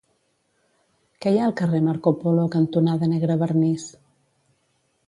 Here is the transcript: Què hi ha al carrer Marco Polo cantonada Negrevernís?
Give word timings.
Què 1.25 1.33
hi 1.35 1.37
ha 1.41 1.43
al 1.49 1.53
carrer 1.61 1.83
Marco 1.89 2.15
Polo 2.25 2.49
cantonada 2.57 3.13
Negrevernís? 3.13 3.89